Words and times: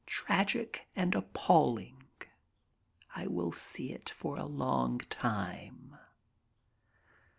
Tragic 0.07 0.87
and 0.95 1.13
appalling. 1.13 2.01
I 3.15 3.27
will 3.27 3.51
see 3.51 3.91
it 3.91 4.09
for 4.09 4.35
a 4.35 4.45
long 4.47 4.97
time. 4.97 5.95